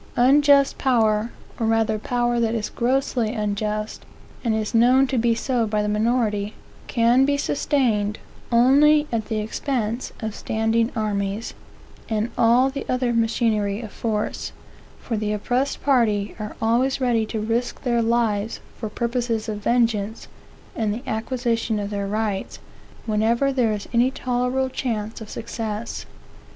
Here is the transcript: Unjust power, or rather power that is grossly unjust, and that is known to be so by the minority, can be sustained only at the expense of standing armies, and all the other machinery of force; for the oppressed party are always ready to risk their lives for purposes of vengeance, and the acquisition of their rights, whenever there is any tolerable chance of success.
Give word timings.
Unjust 0.15 0.79
power, 0.79 1.29
or 1.59 1.67
rather 1.67 1.99
power 1.99 2.39
that 2.39 2.55
is 2.55 2.71
grossly 2.71 3.35
unjust, 3.35 4.03
and 4.43 4.55
that 4.55 4.57
is 4.57 4.73
known 4.73 5.05
to 5.05 5.15
be 5.15 5.35
so 5.35 5.67
by 5.67 5.83
the 5.83 5.87
minority, 5.87 6.55
can 6.87 7.23
be 7.23 7.37
sustained 7.37 8.17
only 8.51 9.05
at 9.11 9.25
the 9.25 9.37
expense 9.37 10.11
of 10.19 10.33
standing 10.33 10.91
armies, 10.95 11.53
and 12.09 12.31
all 12.35 12.71
the 12.71 12.83
other 12.89 13.13
machinery 13.13 13.79
of 13.79 13.91
force; 13.91 14.53
for 14.99 15.17
the 15.17 15.33
oppressed 15.33 15.83
party 15.83 16.35
are 16.39 16.55
always 16.59 16.99
ready 16.99 17.23
to 17.23 17.39
risk 17.39 17.83
their 17.83 18.01
lives 18.01 18.59
for 18.79 18.89
purposes 18.89 19.47
of 19.47 19.59
vengeance, 19.59 20.27
and 20.75 20.91
the 20.91 21.03
acquisition 21.07 21.77
of 21.77 21.91
their 21.91 22.07
rights, 22.07 22.57
whenever 23.05 23.53
there 23.53 23.71
is 23.71 23.87
any 23.93 24.09
tolerable 24.09 24.67
chance 24.67 25.21
of 25.21 25.29
success. 25.29 26.07